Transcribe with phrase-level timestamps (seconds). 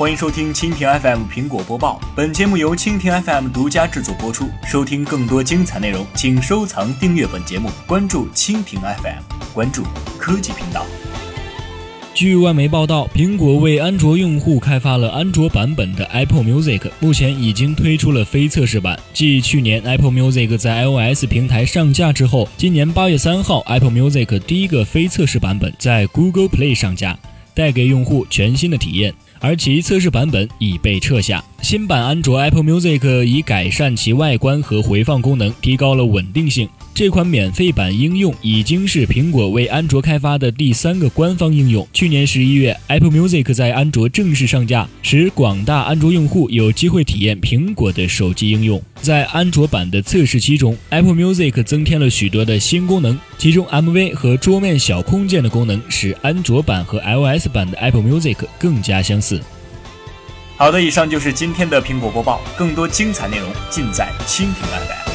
[0.00, 2.00] 欢迎收听蜻蜓 FM 苹果播报。
[2.16, 4.48] 本节目由蜻蜓 FM 独家制作播出。
[4.66, 9.82] 收听更多精彩内容，请收藏订阅本节目，关注蜻蜓 FM，关注
[10.18, 10.86] 科技频道。
[12.14, 18.98] 据外媒报道，苹果为安卓用户开发了安卓版本的 Apple Music，目前已经推出了非测试版。
[19.12, 27.18] 继去年 Apple Music 在 iOS 平台上架之后，今年八月三号，Apple Music 第一个非测试版本在 Google Play 上架，
[27.52, 29.12] 带给用户全新的体验。
[29.40, 31.42] 而其测试版本已被撤下。
[31.62, 36.68] 新版安卓 Apple Music 已改善其外观和回放功能，提高了稳定性。
[36.92, 41.86] 这款免费版应用已经是苹果为安卓开发的第三个官方应用。
[41.94, 48.82] 去年十一月，Apple Music 在安卓正式上架，使广大安卓用户有机会体验苹果的手机应用。
[49.00, 59.40] 在安卓版的测试期中，Apple Music 增添了许多的新功能，其中 MV 和桌面小空间的功能使安卓版和 iOS 版的 Apple Music 更加相似。
[60.58, 65.09] 好的，以上就是今天的苹果播报，更多精彩内容尽在蜻蜓 FM。